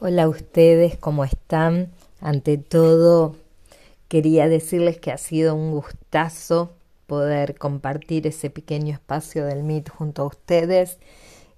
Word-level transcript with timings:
Hola 0.00 0.28
ustedes, 0.28 0.96
¿cómo 0.96 1.24
están? 1.24 1.90
Ante 2.20 2.56
todo, 2.56 3.34
quería 4.06 4.48
decirles 4.48 5.00
que 5.00 5.10
ha 5.10 5.18
sido 5.18 5.56
un 5.56 5.72
gustazo 5.72 6.70
poder 7.08 7.58
compartir 7.58 8.28
ese 8.28 8.48
pequeño 8.48 8.92
espacio 8.92 9.44
del 9.44 9.58
MIT 9.64 9.88
junto 9.88 10.22
a 10.22 10.26
ustedes. 10.26 11.00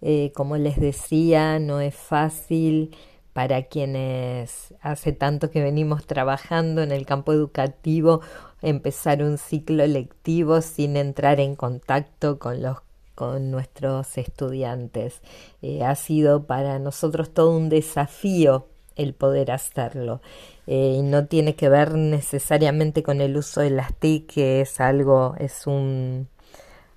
Eh, 0.00 0.32
como 0.34 0.56
les 0.56 0.80
decía, 0.80 1.58
no 1.58 1.82
es 1.82 1.94
fácil 1.94 2.96
para 3.34 3.64
quienes 3.64 4.72
hace 4.80 5.12
tanto 5.12 5.50
que 5.50 5.62
venimos 5.62 6.06
trabajando 6.06 6.82
en 6.82 6.92
el 6.92 7.04
campo 7.04 7.34
educativo 7.34 8.22
empezar 8.62 9.22
un 9.22 9.36
ciclo 9.36 9.86
lectivo 9.86 10.62
sin 10.62 10.96
entrar 10.96 11.40
en 11.40 11.56
contacto 11.56 12.38
con 12.38 12.62
los 12.62 12.78
con 13.20 13.50
nuestros 13.50 14.16
estudiantes. 14.16 15.20
Eh, 15.60 15.84
ha 15.84 15.94
sido 15.94 16.46
para 16.46 16.78
nosotros 16.78 17.28
todo 17.34 17.54
un 17.54 17.68
desafío 17.68 18.68
el 18.96 19.12
poder 19.12 19.50
hacerlo. 19.50 20.22
Eh, 20.66 20.94
y 20.96 21.02
no 21.02 21.26
tiene 21.26 21.54
que 21.54 21.68
ver 21.68 21.96
necesariamente 21.96 23.02
con 23.02 23.20
el 23.20 23.36
uso 23.36 23.60
de 23.60 23.68
las 23.68 23.92
TIC, 23.94 24.26
que 24.26 24.62
es 24.62 24.80
algo, 24.80 25.34
es 25.38 25.66
un 25.66 26.28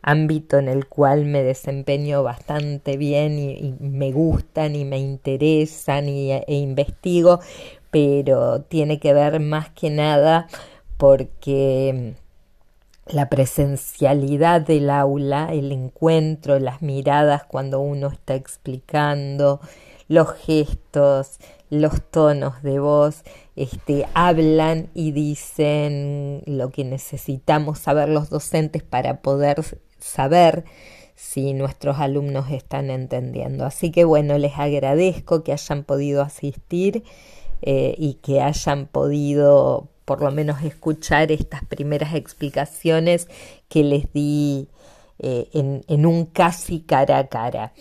ámbito 0.01 0.59
en 0.59 0.69
el 0.69 0.87
cual 0.87 1.25
me 1.25 1.43
desempeño 1.43 2.23
bastante 2.23 2.95
bien 2.95 3.37
y, 3.37 3.75
me 3.81 4.13
gustan 4.13 4.77
y 4.77 4.85
me 4.85 4.99
interesan 4.99 6.07
y, 6.07 6.31
e 6.31 6.55
investigo, 6.55 7.41
pero 7.91 8.61
tiene 8.61 8.97
que 9.01 9.11
ver 9.11 9.41
más 9.41 9.71
que 9.71 9.89
nada 9.89 10.47
porque 10.95 12.15
la 13.05 13.29
presencialidad 13.29 14.61
del 14.61 14.89
aula, 14.89 15.49
el 15.51 15.71
encuentro, 15.71 16.59
las 16.59 16.81
miradas 16.81 17.43
cuando 17.43 17.81
uno 17.81 18.07
está 18.07 18.35
explicando, 18.35 19.59
los 20.07 20.33
gestos, 20.33 21.39
los 21.69 22.01
tonos 22.11 22.61
de 22.63 22.79
voz, 22.79 23.23
este, 23.55 24.05
hablan 24.13 24.89
y 24.93 25.11
dicen 25.11 26.43
lo 26.45 26.69
que 26.69 26.85
necesitamos 26.85 27.79
saber 27.79 28.09
los 28.09 28.29
docentes 28.29 28.83
para 28.83 29.21
poder 29.21 29.63
saber 29.99 30.65
si 31.15 31.53
nuestros 31.53 31.99
alumnos 31.99 32.51
están 32.51 32.89
entendiendo. 32.89 33.65
Así 33.65 33.91
que 33.91 34.05
bueno, 34.05 34.37
les 34.37 34.57
agradezco 34.57 35.43
que 35.43 35.53
hayan 35.53 35.83
podido 35.83 36.21
asistir 36.21 37.03
eh, 37.61 37.95
y 37.97 38.15
que 38.15 38.41
hayan 38.41 38.87
podido 38.87 39.89
por 40.05 40.21
lo 40.21 40.31
menos 40.31 40.63
escuchar 40.63 41.31
estas 41.31 41.63
primeras 41.65 42.13
explicaciones 42.15 43.27
que 43.69 43.83
les 43.83 44.11
di 44.13 44.67
eh, 45.19 45.47
en, 45.87 46.05
un 46.05 46.25
casi 46.25 46.81
cara 46.81 47.17
a 47.19 47.27
cara. 47.27 47.73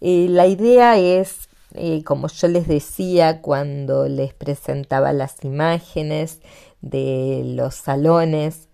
Eh, 0.00 0.26
la 0.28 0.46
idea 0.46 0.98
es, 0.98 1.48
eh, 1.74 2.02
como 2.04 2.28
yo 2.28 2.48
les 2.48 2.66
decía 2.68 3.40
cuando 3.40 4.08
les 4.08 4.34
presentaba 4.34 5.12
las 5.12 5.44
imágenes 5.44 6.40
de 6.80 7.42
los 7.44 7.76
salones, 7.76 8.68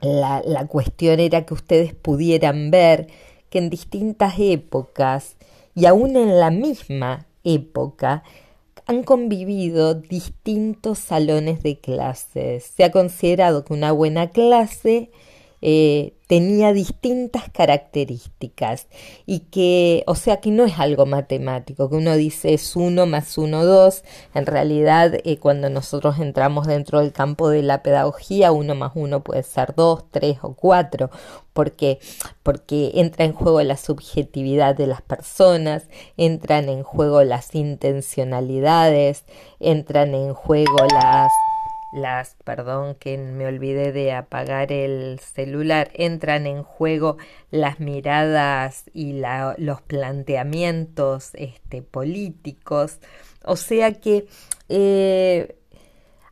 la, 0.00 0.42
la 0.44 0.66
cuestión 0.66 1.20
era 1.20 1.44
que 1.44 1.54
ustedes 1.54 1.94
pudieran 1.94 2.70
ver 2.70 3.08
que 3.50 3.58
en 3.58 3.68
distintas 3.68 4.34
épocas 4.38 5.36
y 5.74 5.86
aún 5.86 6.16
en 6.16 6.38
la 6.38 6.50
misma 6.50 7.26
época 7.44 8.22
han 8.90 9.04
convivido 9.04 9.94
distintos 9.94 10.98
salones 10.98 11.62
de 11.62 11.78
clases. 11.78 12.64
Se 12.64 12.82
ha 12.82 12.90
considerado 12.90 13.64
que 13.64 13.72
una 13.72 13.92
buena 13.92 14.30
clase 14.30 15.12
eh, 15.62 16.14
tenía 16.26 16.72
distintas 16.72 17.50
características 17.50 18.86
y 19.26 19.40
que, 19.40 20.04
o 20.06 20.14
sea, 20.14 20.38
que 20.40 20.50
no 20.50 20.64
es 20.64 20.78
algo 20.78 21.04
matemático, 21.04 21.90
que 21.90 21.96
uno 21.96 22.14
dice 22.16 22.54
es 22.54 22.76
uno 22.76 23.04
más 23.06 23.36
uno, 23.36 23.64
dos. 23.64 24.04
En 24.32 24.46
realidad, 24.46 25.12
eh, 25.24 25.38
cuando 25.38 25.70
nosotros 25.70 26.20
entramos 26.20 26.68
dentro 26.68 27.00
del 27.00 27.12
campo 27.12 27.48
de 27.48 27.62
la 27.62 27.82
pedagogía, 27.82 28.52
uno 28.52 28.74
más 28.76 28.92
uno 28.94 29.24
puede 29.24 29.42
ser 29.42 29.74
dos, 29.74 30.04
tres 30.12 30.38
o 30.42 30.54
cuatro, 30.54 31.10
porque, 31.52 31.98
porque 32.44 32.92
entra 32.94 33.24
en 33.24 33.32
juego 33.32 33.60
la 33.62 33.76
subjetividad 33.76 34.76
de 34.76 34.86
las 34.86 35.02
personas, 35.02 35.88
entran 36.16 36.68
en 36.68 36.84
juego 36.84 37.24
las 37.24 37.54
intencionalidades, 37.56 39.24
entran 39.58 40.14
en 40.14 40.32
juego 40.34 40.76
las 40.92 41.32
las, 41.92 42.36
perdón 42.44 42.94
que 42.94 43.18
me 43.18 43.46
olvidé 43.46 43.92
de 43.92 44.12
apagar 44.12 44.72
el 44.72 45.18
celular, 45.20 45.90
entran 45.94 46.46
en 46.46 46.62
juego 46.62 47.16
las 47.50 47.80
miradas 47.80 48.84
y 48.92 49.20
los 49.58 49.82
planteamientos 49.82 51.30
este, 51.34 51.82
políticos, 51.82 52.98
o 53.44 53.56
sea 53.56 53.94
que 53.94 54.26
eh, 54.68 55.56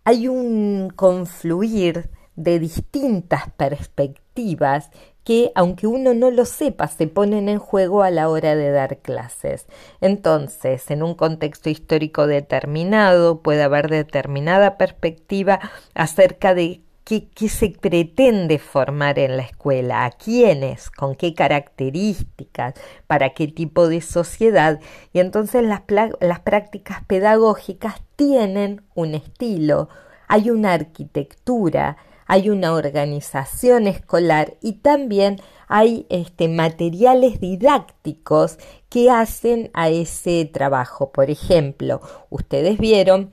hay 0.04 0.28
un 0.28 0.90
confluir 0.94 2.08
de 2.36 2.60
distintas 2.60 3.50
perspectivas 3.56 4.90
que, 5.28 5.52
aunque 5.54 5.86
uno 5.86 6.14
no 6.14 6.30
lo 6.30 6.46
sepa, 6.46 6.88
se 6.88 7.06
ponen 7.06 7.50
en 7.50 7.58
juego 7.58 8.02
a 8.02 8.10
la 8.10 8.30
hora 8.30 8.56
de 8.56 8.70
dar 8.70 8.96
clases. 8.96 9.66
Entonces, 10.00 10.90
en 10.90 11.02
un 11.02 11.14
contexto 11.14 11.68
histórico 11.68 12.26
determinado, 12.26 13.42
puede 13.42 13.62
haber 13.62 13.90
determinada 13.90 14.78
perspectiva 14.78 15.60
acerca 15.92 16.54
de 16.54 16.80
Qué, 17.04 17.26
se 17.48 17.70
pretende 17.70 18.58
formar 18.58 19.18
en 19.18 19.38
la 19.38 19.42
escuela, 19.42 20.04
a 20.04 20.10
quiénes, 20.10 20.90
con 20.90 21.14
qué 21.14 21.32
características, 21.32 22.74
para 23.06 23.30
qué 23.30 23.48
tipo 23.48 23.88
de 23.88 24.02
sociedad. 24.02 24.78
Y 25.14 25.20
entonces 25.20 25.62
las, 25.62 25.82
las 26.20 26.40
prácticas 26.40 27.02
pedagógicas 27.06 28.02
tienen 28.16 28.82
un 28.94 29.14
estilo, 29.14 29.88
hay 30.26 30.50
una 30.50 30.74
arquitectura, 30.74 31.96
hay 32.28 32.50
una 32.50 32.74
organización 32.74 33.86
escolar 33.86 34.54
y 34.60 34.74
también 34.74 35.40
hay 35.66 36.06
este, 36.10 36.46
materiales 36.46 37.40
didácticos 37.40 38.58
que 38.90 39.10
hacen 39.10 39.70
a 39.72 39.88
ese 39.88 40.44
trabajo. 40.44 41.10
Por 41.10 41.30
ejemplo, 41.30 42.00
ustedes 42.28 42.78
vieron 42.78 43.32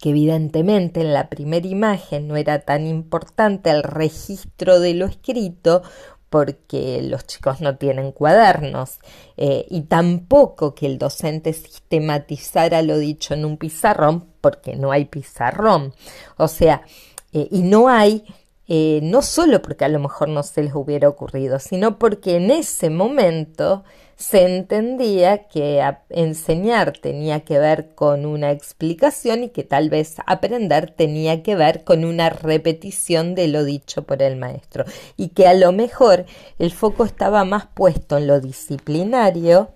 que 0.00 0.10
evidentemente 0.10 1.00
en 1.00 1.12
la 1.12 1.28
primera 1.28 1.66
imagen 1.66 2.28
no 2.28 2.36
era 2.36 2.60
tan 2.60 2.86
importante 2.86 3.68
el 3.70 3.82
registro 3.82 4.78
de 4.78 4.94
lo 4.94 5.06
escrito 5.06 5.82
porque 6.30 7.02
los 7.02 7.26
chicos 7.26 7.60
no 7.60 7.76
tienen 7.76 8.12
cuadernos 8.12 9.00
eh, 9.36 9.66
y 9.68 9.82
tampoco 9.82 10.76
que 10.76 10.86
el 10.86 10.98
docente 10.98 11.52
sistematizara 11.52 12.82
lo 12.82 12.96
dicho 12.98 13.34
en 13.34 13.44
un 13.44 13.56
pizarrón 13.56 14.28
porque 14.40 14.76
no 14.76 14.92
hay 14.92 15.06
pizarrón. 15.06 15.92
O 16.36 16.46
sea, 16.46 16.82
eh, 17.32 17.48
y 17.50 17.62
no 17.62 17.88
hay, 17.88 18.24
eh, 18.68 19.00
no 19.02 19.22
solo 19.22 19.62
porque 19.62 19.84
a 19.84 19.88
lo 19.88 19.98
mejor 19.98 20.28
no 20.28 20.42
se 20.42 20.62
les 20.62 20.74
hubiera 20.74 21.08
ocurrido, 21.08 21.58
sino 21.58 21.98
porque 21.98 22.36
en 22.36 22.50
ese 22.50 22.90
momento 22.90 23.84
se 24.20 24.44
entendía 24.44 25.48
que 25.48 25.82
enseñar 26.10 26.92
tenía 26.92 27.40
que 27.40 27.58
ver 27.58 27.94
con 27.94 28.26
una 28.26 28.50
explicación 28.50 29.44
y 29.44 29.48
que 29.48 29.64
tal 29.64 29.88
vez 29.88 30.16
aprender 30.26 30.90
tenía 30.90 31.42
que 31.42 31.56
ver 31.56 31.84
con 31.84 32.04
una 32.04 32.28
repetición 32.28 33.34
de 33.34 33.48
lo 33.48 33.64
dicho 33.64 34.02
por 34.02 34.22
el 34.22 34.36
maestro. 34.36 34.84
Y 35.16 35.28
que 35.28 35.46
a 35.46 35.54
lo 35.54 35.72
mejor 35.72 36.26
el 36.58 36.70
foco 36.70 37.06
estaba 37.06 37.46
más 37.46 37.66
puesto 37.72 38.18
en 38.18 38.26
lo 38.26 38.40
disciplinario 38.40 39.70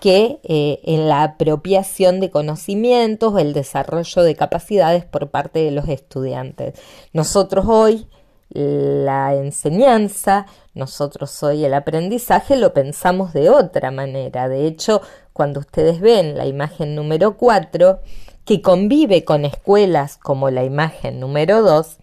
que 0.00 0.40
eh, 0.44 0.80
en 0.84 1.08
la 1.08 1.22
apropiación 1.22 2.20
de 2.20 2.30
conocimientos 2.30 3.38
el 3.38 3.52
desarrollo 3.52 4.22
de 4.22 4.36
capacidades 4.36 5.04
por 5.04 5.30
parte 5.30 5.58
de 5.60 5.70
los 5.70 5.88
estudiantes. 5.88 6.74
Nosotros 7.12 7.66
hoy 7.68 8.06
la 8.50 9.34
enseñanza, 9.34 10.46
nosotros 10.74 11.42
hoy 11.42 11.64
el 11.64 11.74
aprendizaje 11.74 12.56
lo 12.56 12.72
pensamos 12.72 13.32
de 13.32 13.50
otra 13.50 13.90
manera. 13.90 14.48
De 14.48 14.66
hecho, 14.66 15.02
cuando 15.32 15.60
ustedes 15.60 16.00
ven 16.00 16.36
la 16.36 16.46
imagen 16.46 16.94
número 16.94 17.36
4, 17.36 18.00
que 18.44 18.62
convive 18.62 19.24
con 19.24 19.44
escuelas 19.44 20.16
como 20.16 20.50
la 20.50 20.64
imagen 20.64 21.20
número 21.20 21.62
2, 21.62 21.98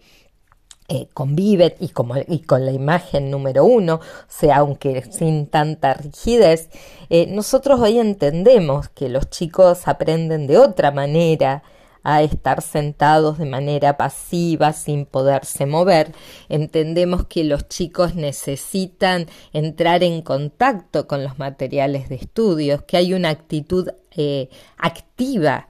eh, 0.88 1.08
convive 1.12 1.76
y, 1.80 1.88
como, 1.88 2.14
y, 2.16 2.40
con 2.40 2.64
la 2.64 2.72
imagen 2.72 3.30
número 3.30 3.64
uno, 3.64 4.00
sea, 4.28 4.58
aunque 4.58 5.02
sin 5.10 5.48
tanta 5.48 5.94
rigidez, 5.94 6.68
eh, 7.10 7.26
nosotros 7.26 7.80
hoy 7.80 7.98
entendemos 7.98 8.88
que 8.90 9.08
los 9.08 9.28
chicos 9.30 9.88
aprenden 9.88 10.46
de 10.46 10.58
otra 10.58 10.92
manera 10.92 11.62
a 12.04 12.22
estar 12.22 12.62
sentados 12.62 13.36
de 13.38 13.46
manera 13.46 13.96
pasiva 13.96 14.72
sin 14.72 15.06
poderse 15.06 15.66
mover. 15.66 16.12
Entendemos 16.48 17.26
que 17.26 17.42
los 17.42 17.66
chicos 17.66 18.14
necesitan 18.14 19.26
entrar 19.52 20.04
en 20.04 20.22
contacto 20.22 21.08
con 21.08 21.24
los 21.24 21.40
materiales 21.40 22.08
de 22.08 22.14
estudios, 22.14 22.82
que 22.82 22.96
hay 22.96 23.12
una 23.12 23.30
actitud 23.30 23.88
eh, 24.12 24.50
activa 24.78 25.68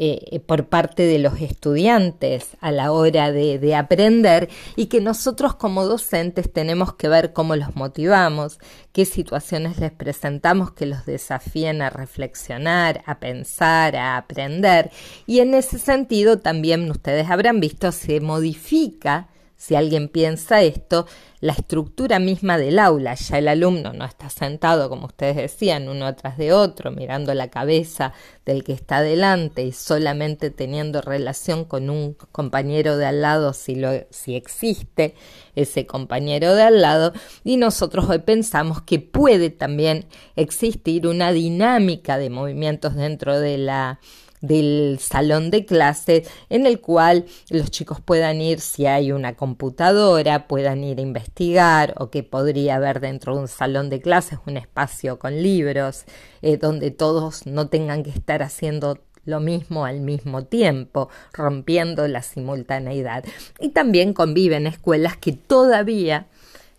eh, 0.00 0.38
por 0.46 0.68
parte 0.68 1.02
de 1.02 1.18
los 1.18 1.40
estudiantes 1.40 2.56
a 2.60 2.70
la 2.70 2.92
hora 2.92 3.32
de, 3.32 3.58
de, 3.58 3.74
aprender 3.74 4.48
y 4.76 4.86
que 4.86 5.00
nosotros 5.00 5.56
como 5.56 5.86
docentes 5.86 6.52
tenemos 6.52 6.94
que 6.94 7.08
ver 7.08 7.32
cómo 7.32 7.56
los 7.56 7.74
motivamos, 7.74 8.60
qué 8.92 9.04
situaciones 9.04 9.78
les 9.78 9.90
presentamos 9.90 10.70
que 10.70 10.86
los 10.86 11.04
desafíen 11.04 11.82
a 11.82 11.90
reflexionar, 11.90 13.02
a 13.06 13.18
pensar, 13.18 13.96
a 13.96 14.16
aprender. 14.16 14.92
Y 15.26 15.40
en 15.40 15.52
ese 15.52 15.80
sentido 15.80 16.38
también 16.38 16.88
ustedes 16.88 17.28
habrán 17.28 17.58
visto 17.58 17.90
se 17.90 18.20
modifica 18.20 19.26
si 19.58 19.74
alguien 19.74 20.08
piensa 20.08 20.62
esto, 20.62 21.06
la 21.40 21.52
estructura 21.52 22.20
misma 22.20 22.58
del 22.58 22.78
aula, 22.78 23.14
ya 23.14 23.38
el 23.38 23.48
alumno 23.48 23.92
no 23.92 24.04
está 24.04 24.30
sentado, 24.30 24.88
como 24.88 25.06
ustedes 25.06 25.34
decían, 25.34 25.88
uno 25.88 26.06
atrás 26.06 26.38
de 26.38 26.52
otro, 26.52 26.92
mirando 26.92 27.34
la 27.34 27.50
cabeza 27.50 28.12
del 28.46 28.62
que 28.62 28.72
está 28.72 29.02
delante 29.02 29.64
y 29.64 29.72
solamente 29.72 30.50
teniendo 30.50 31.00
relación 31.00 31.64
con 31.64 31.90
un 31.90 32.14
compañero 32.30 32.96
de 32.96 33.06
al 33.06 33.20
lado 33.20 33.52
si, 33.52 33.74
lo, 33.74 33.90
si 34.10 34.36
existe 34.36 35.16
ese 35.56 35.86
compañero 35.86 36.54
de 36.54 36.62
al 36.62 36.80
lado, 36.80 37.12
y 37.42 37.56
nosotros 37.56 38.08
hoy 38.08 38.20
pensamos 38.20 38.82
que 38.82 39.00
puede 39.00 39.50
también 39.50 40.06
existir 40.36 41.08
una 41.08 41.32
dinámica 41.32 42.16
de 42.16 42.30
movimientos 42.30 42.94
dentro 42.94 43.40
de 43.40 43.58
la 43.58 43.98
del 44.40 44.98
salón 45.00 45.50
de 45.50 45.64
clase 45.64 46.24
en 46.48 46.66
el 46.66 46.80
cual 46.80 47.26
los 47.50 47.70
chicos 47.70 48.00
puedan 48.00 48.40
ir 48.40 48.60
si 48.60 48.86
hay 48.86 49.12
una 49.12 49.34
computadora, 49.34 50.46
puedan 50.46 50.84
ir 50.84 50.98
a 50.98 51.02
investigar 51.02 51.94
o 51.98 52.10
que 52.10 52.22
podría 52.22 52.76
haber 52.76 53.00
dentro 53.00 53.34
de 53.34 53.40
un 53.42 53.48
salón 53.48 53.90
de 53.90 54.00
clases 54.00 54.38
un 54.46 54.56
espacio 54.56 55.18
con 55.18 55.42
libros 55.42 56.04
eh, 56.42 56.56
donde 56.56 56.90
todos 56.90 57.46
no 57.46 57.68
tengan 57.68 58.02
que 58.02 58.10
estar 58.10 58.42
haciendo 58.42 58.98
lo 59.28 59.40
mismo 59.40 59.84
al 59.84 60.00
mismo 60.00 60.44
tiempo, 60.44 61.10
rompiendo 61.32 62.08
la 62.08 62.22
simultaneidad. 62.22 63.24
Y 63.60 63.70
también 63.70 64.14
conviven 64.14 64.66
escuelas 64.66 65.16
que 65.18 65.32
todavía 65.32 66.26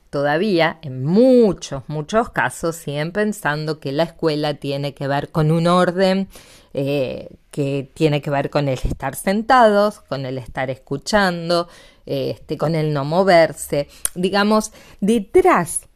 todavía 0.10 0.80
en 0.82 1.06
muchos, 1.06 1.84
muchos 1.88 2.30
casos 2.30 2.76
siguen 2.76 3.12
pensando 3.12 3.80
que 3.80 3.92
la 3.92 4.04
escuela 4.04 4.56
tiene 4.56 4.94
que 4.94 5.08
ver 5.08 5.30
con 5.30 5.52
un 5.52 5.68
orden 5.68 6.28
eh, 6.74 7.38
que 7.52 7.90
tiene 7.94 8.22
que 8.22 8.30
ver 8.30 8.50
con 8.50 8.68
el 8.68 8.80
estar 8.84 9.16
sentados, 9.16 10.02
con 10.02 10.26
el 10.26 10.38
estar 10.38 10.70
escuchando, 10.70 11.68
este, 12.06 12.58
con 12.58 12.76
el 12.76 12.94
no 12.94 13.06
moverse. 13.06 13.88
Digamos, 14.16 14.72
detrás 15.00 15.88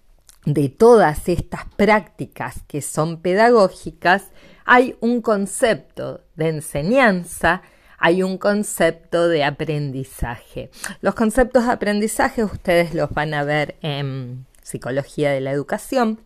de 0.46 0.70
todas 0.70 1.30
estas 1.30 1.66
prácticas 1.76 2.56
que 2.68 2.82
son 2.82 3.22
pedagógicas, 3.22 4.32
hay 4.66 4.96
un 5.00 5.22
concepto 5.22 6.22
de 6.36 6.50
enseñanza, 6.50 7.62
hay 8.06 8.22
un 8.22 8.38
concepto 8.38 9.30
de 9.30 9.46
aprendizaje. 9.46 10.70
Los 11.00 11.16
conceptos 11.16 11.66
de 11.66 11.72
aprendizaje 11.72 12.44
ustedes 12.44 12.94
los 12.94 13.10
van 13.12 13.34
a 13.34 13.46
ver 13.46 13.78
en 13.82 14.46
psicología 14.62 15.32
de 15.32 15.40
la 15.40 15.52
educación 15.52 16.20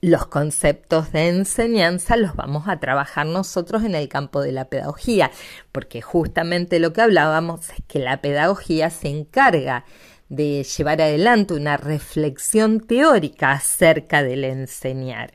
los 0.00 0.26
conceptos 0.26 1.10
de 1.10 1.28
enseñanza 1.28 2.16
los 2.16 2.36
vamos 2.36 2.68
a 2.68 2.78
trabajar 2.78 3.26
nosotros 3.26 3.82
en 3.82 3.96
el 3.96 4.08
campo 4.08 4.40
de 4.40 4.52
la 4.52 4.66
pedagogía, 4.66 5.32
porque 5.72 6.00
justamente 6.00 6.78
lo 6.78 6.92
que 6.92 7.00
hablábamos 7.00 7.70
es 7.70 7.82
que 7.88 7.98
la 7.98 8.20
pedagogía 8.20 8.90
se 8.90 9.08
encarga 9.08 9.84
de 10.28 10.62
llevar 10.62 11.00
adelante 11.00 11.54
una 11.54 11.76
reflexión 11.76 12.78
teórica 12.78 13.50
acerca 13.50 14.22
del 14.22 14.44
enseñar. 14.44 15.32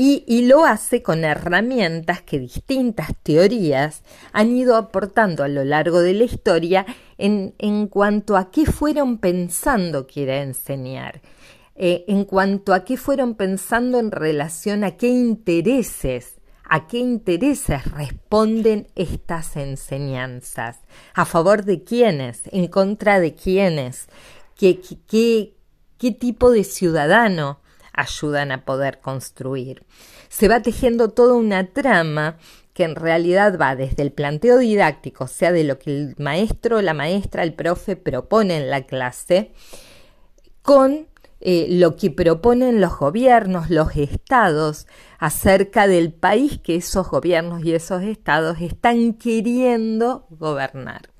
Y, 0.00 0.46
lo 0.46 0.64
hace 0.64 1.02
con 1.02 1.24
herramientas 1.24 2.22
que 2.22 2.38
distintas 2.38 3.08
teorías 3.24 4.04
han 4.32 4.56
ido 4.56 4.76
aportando 4.76 5.42
a 5.42 5.48
lo 5.48 5.64
largo 5.64 5.98
de 6.02 6.14
la 6.14 6.22
historia 6.22 6.86
en, 7.18 7.88
cuanto 7.88 8.36
a 8.36 8.52
qué 8.52 8.64
fueron 8.64 9.18
pensando 9.18 10.06
que 10.06 10.22
era 10.22 10.40
enseñar. 10.40 11.20
Eh, 11.74 12.04
en 12.06 12.24
cuanto 12.26 12.74
a 12.74 12.84
qué 12.84 12.96
fueron 12.96 13.34
pensando 13.34 13.98
en 13.98 14.12
relación 14.12 14.84
a 14.84 14.96
qué 14.96 15.08
intereses, 15.08 16.36
a 16.62 16.86
qué 16.86 16.98
intereses 16.98 17.84
responden 17.90 18.86
estas 18.94 19.56
enseñanzas, 19.56 20.78
a 21.12 21.24
favor 21.24 21.64
de 21.64 21.82
quiénes, 21.82 22.42
en 22.52 22.68
contra 22.68 23.18
de 23.18 23.34
quiénes, 23.34 24.06
qué, 24.54 24.80
qué, 25.08 25.56
qué 25.98 26.12
tipo 26.12 26.52
de 26.52 26.62
ciudadano 26.62 27.58
ayudan 27.98 28.52
a 28.52 28.64
poder 28.64 29.00
construir. 29.00 29.84
Se 30.28 30.48
va 30.48 30.62
tejiendo 30.62 31.10
toda 31.10 31.34
una 31.34 31.72
trama 31.72 32.38
que 32.72 32.84
en 32.84 32.94
realidad 32.94 33.58
va 33.60 33.74
desde 33.74 34.02
el 34.02 34.12
planteo 34.12 34.58
didáctico, 34.58 35.24
o 35.24 35.28
sea, 35.28 35.50
de 35.50 35.64
lo 35.64 35.78
que 35.78 35.90
el 35.90 36.14
maestro, 36.18 36.80
la 36.80 36.94
maestra, 36.94 37.42
el 37.42 37.54
profe 37.54 37.96
propone 37.96 38.56
en 38.56 38.70
la 38.70 38.82
clase, 38.82 39.52
con 40.62 41.08
eh, 41.40 41.66
lo 41.70 41.96
que 41.96 42.10
proponen 42.10 42.80
los 42.80 42.96
gobiernos, 42.98 43.70
los 43.70 43.96
estados, 43.96 44.86
acerca 45.18 45.88
del 45.88 46.12
país 46.12 46.60
que 46.62 46.76
esos 46.76 47.08
gobiernos 47.10 47.64
y 47.64 47.74
esos 47.74 48.02
estados 48.02 48.60
están 48.60 49.14
queriendo 49.14 50.26
gobernar. 50.30 51.10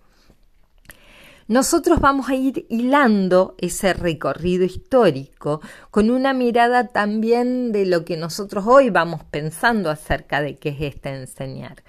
Nosotros 1.49 1.99
vamos 2.01 2.29
a 2.29 2.35
ir 2.35 2.67
hilando 2.69 3.55
ese 3.57 3.95
recorrido 3.95 4.67
histórico 4.67 5.63
con 5.91 6.11
una 6.11 6.35
mirada 6.35 6.89
también 6.89 7.73
de 7.73 7.87
lo 7.87 8.05
que 8.05 8.19
nosotros 8.19 8.67
hoy 8.67 8.91
vamos 8.91 9.25
pensando 9.25 9.89
acerca 9.89 10.43
de 10.43 10.59
qué 10.59 10.69
es 10.69 10.81
este 10.83 11.09
enseñar. 11.09 11.83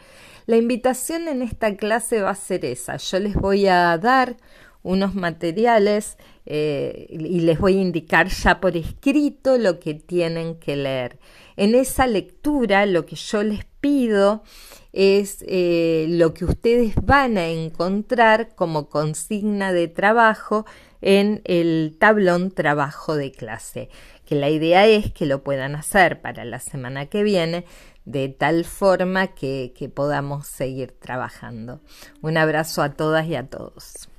La 0.45 0.55
invitación 0.55 1.27
en 1.27 1.41
esta 1.41 1.75
clase 1.75 2.21
va 2.21 2.29
a 2.29 2.35
ser 2.35 2.63
esa. 2.63 2.95
Yo 2.95 3.19
les 3.19 3.35
voy 3.35 3.67
a 3.67 3.97
dar 3.97 4.37
unos 4.83 5.13
materiales 5.15 6.17
eh, 6.45 7.07
y 7.09 7.41
les 7.41 7.59
voy 7.59 7.77
a 7.77 7.81
indicar 7.81 8.29
ya 8.29 8.59
por 8.59 8.77
escrito 8.77 9.57
lo 9.57 9.79
que 9.79 9.93
tienen 9.93 10.55
que 10.55 10.75
leer. 10.75 11.19
En 11.57 11.75
esa 11.75 12.07
lectura 12.07 12.85
lo 12.85 13.05
que 13.05 13.15
yo 13.15 13.43
les 13.43 13.65
pido 13.81 14.43
es 14.91 15.43
eh, 15.47 16.07
lo 16.09 16.33
que 16.33 16.45
ustedes 16.45 16.95
van 17.03 17.37
a 17.37 17.47
encontrar 17.47 18.55
como 18.55 18.89
consigna 18.89 19.71
de 19.73 19.87
trabajo 19.87 20.65
en 21.01 21.41
el 21.45 21.95
tablón 21.99 22.51
trabajo 22.51 23.15
de 23.15 23.31
clase, 23.31 23.89
que 24.25 24.35
la 24.35 24.49
idea 24.49 24.87
es 24.87 25.11
que 25.13 25.25
lo 25.25 25.43
puedan 25.43 25.75
hacer 25.75 26.21
para 26.21 26.43
la 26.45 26.59
semana 26.59 27.05
que 27.05 27.23
viene 27.23 27.65
de 28.05 28.27
tal 28.29 28.65
forma 28.65 29.27
que 29.27 29.91
podamos 29.93 30.47
seguir 30.47 30.91
trabajando. 30.99 31.81
Un 32.21 32.37
abrazo 32.37 32.81
a 32.81 32.93
todas 32.93 33.27
y 33.27 33.35
a 33.35 33.47
todos. 33.47 34.09